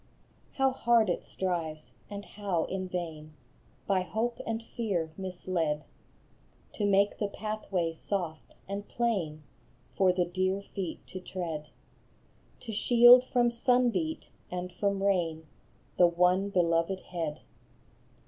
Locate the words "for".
9.95-10.11